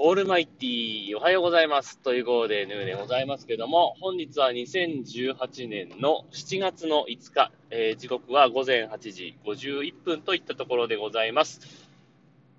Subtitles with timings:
[0.00, 1.98] オールマイティー、おはようございます。
[1.98, 11.60] ということで、ヌーでございますけども、本日は2018年の7月の5日、えー時刻は午前8時51分といったところでございます。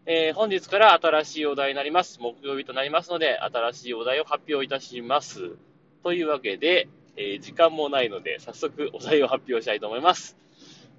[0.05, 2.19] えー本日から新しいお題になります。
[2.19, 5.55] 木曜日となりますので、新しいお題を発表いたします。
[6.03, 10.35] というわけで、えー時間もないので、早速お題を発表したいと思います。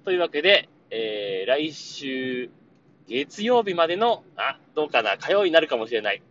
[0.05, 2.49] というわけで、え来週、
[3.11, 6.21] 月曜日までの、あ、どうかな、火曜になるかもしれない。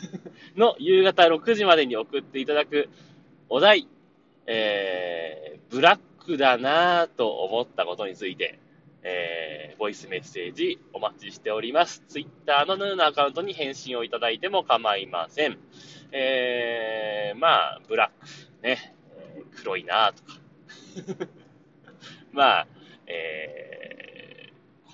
[0.56, 2.88] の夕方6時までに送っていただく
[3.50, 3.86] お題、
[4.46, 8.58] えー、ブラックだなぁと思ったことについて、
[9.02, 12.02] えー、ボイスメッセージお待ちしております。
[12.08, 15.58] ツイッターのヌーのアカウントに返信をいただいても構いません。
[16.10, 18.94] えー、まあ、ブラック、ね、
[19.56, 21.28] 黒いなぁとか。
[22.32, 22.66] まあ、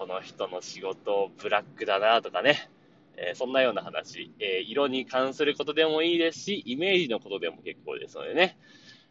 [0.07, 2.71] この人の仕事ブラックだなとかね、
[3.17, 8.57] えーそんなような話、えー色に関することでもいいですし、イメージのことでも結構ですのでね、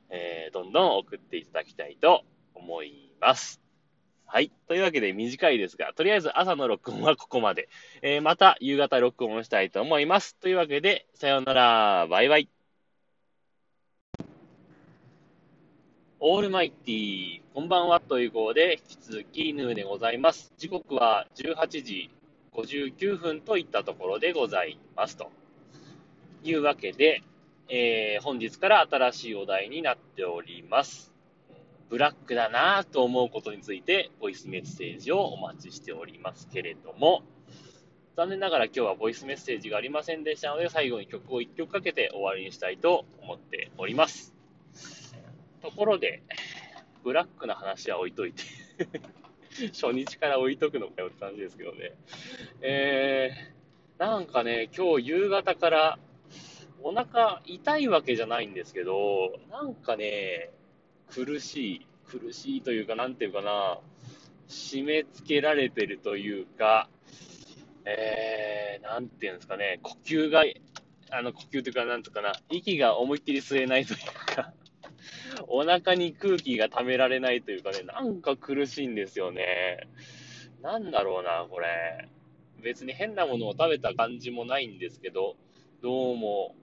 [0.09, 3.61] えーどんどん送っていただきたいと思います。
[4.25, 4.53] はい。
[4.69, 7.67] というわけで短いですが、とりあえず朝の録音はここまで。
[8.01, 10.37] えーまた夕方録音したいと思います。
[10.37, 12.54] というわけで、さようなら、バイバイ。
[16.21, 20.53] オールマイティー、こんばんはという号で、引き続きヌーでございます。
[20.57, 22.09] 時刻は18時
[22.53, 25.17] 59分といったところでございます。
[25.17, 25.29] と
[26.41, 27.21] いうわけで、
[27.67, 31.11] えー本日から新しいお題になっております。
[31.89, 37.23] ブラックだなぁと思うことについて、ボイスメッセージをお待ちしておりますけれども、
[38.15, 44.34] 残念ながら今日はボイスメッセージがありませんでしたので、最後に曲を1曲かけて終わりにしたいと思っております。
[45.65, 46.21] ところで、
[47.03, 48.43] ブラックな話は置いといて、
[49.73, 51.93] 初日から置いとくのかよって感じですけどね。
[52.61, 55.99] えー、なんかね、今日夕方から
[56.83, 60.51] お腹痛いわけじゃないんですけど、なんかね、
[61.09, 63.79] 苦しい、苦しいというか、なんていうかな、
[64.47, 66.89] 締め付けられてるというか、
[67.85, 70.43] えー、なんていうんですかね、呼吸が、
[71.09, 74.53] あの、呼吸というか、なんとかな、息が思いっきり吸えないというか、
[75.47, 79.87] お腹に空気が溜められないというかね、なんか苦しいんですよね。
[80.61, 82.09] なんだろうな、これ。
[82.61, 85.35] 別に変なものを食べた感じもないんですけど、
[85.81, 86.55] どうも、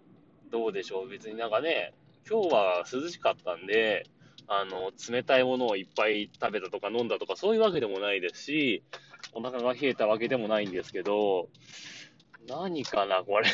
[0.50, 1.08] どうでしょう。
[1.08, 1.94] 別になんかね、
[2.28, 4.04] 今日は涼しかったんで、
[4.48, 8.82] あの、冷たいものをいっぱい食べたとか飲んだとかそういうわけでもないですし、
[9.32, 11.48] お腹が冷えたわけでもないんですけど、
[12.48, 13.46] 何かな、これ。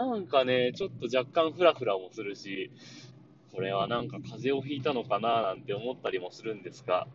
[0.00, 2.70] なんかね、ちょっと若干フラフラもするし、
[3.52, 7.06] これはなんか風邪をひいたのかななんて思ったりもするんですが、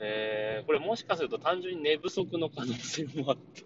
[0.00, 3.64] えー、これもしかすると単純に寝不足の可能性もあって、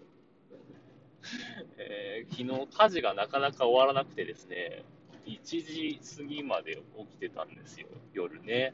[1.77, 4.83] えー昨日家事がなかなか終わらなくてですね、
[5.25, 8.73] 1時過ぎまで起きてたんですよ、夜ね。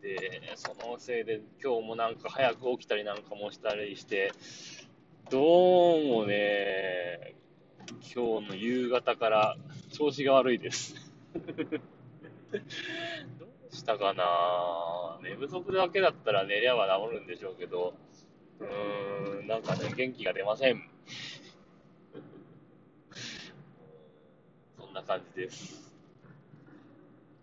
[0.00, 4.32] で、そのせいで今日もなんか早く起きたりなんかもしたりして、
[5.30, 6.61] どうもね、
[8.14, 9.56] 今日の夕方から
[9.90, 10.94] 調子が悪いです。
[11.32, 11.40] ど
[13.70, 15.18] うしたかな？
[15.22, 17.94] 寝不足だけだったら寝りゃは治るんでしょうけど、
[18.60, 20.82] うーん、なんかね、元気が出ません。
[24.78, 25.90] そんな感じです。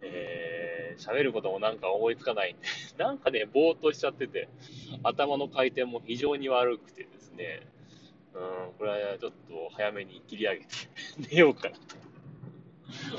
[0.01, 2.61] えー、喋ることもなんか思いつかないんで、
[3.03, 4.49] なんかね、ぼーっとしちゃってて、
[5.01, 7.65] 頭の回転も非常に悪くてですね、
[8.33, 10.67] うん、これはちょっと早めに切り上げて
[11.31, 11.75] 寝ようかな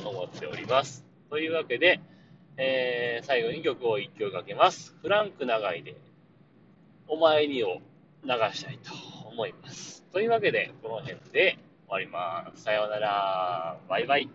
[0.01, 1.05] と思っております。
[1.29, 2.01] というわけで、
[2.57, 4.97] えー、最後に曲を一曲かけます。
[5.01, 5.95] フランク長いで、
[7.07, 7.81] お前にを
[8.25, 8.93] 流したいと
[9.27, 10.03] 思います。
[10.13, 12.63] というわけで、この辺で終わります。
[12.63, 13.79] さようなら。
[13.89, 14.29] バイバイ。